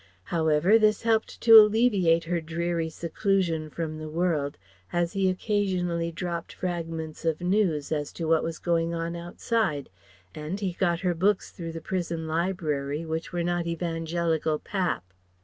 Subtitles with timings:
[0.23, 4.57] However this helped to alleviate her dreary seclusion from the world
[4.91, 9.89] as he occasionally dropped fragments of news as to what was going on outside,
[10.33, 15.03] and he got her books through the prison library that were not evangelical pap.